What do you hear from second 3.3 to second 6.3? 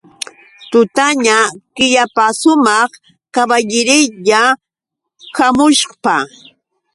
kaballerya hamushpa.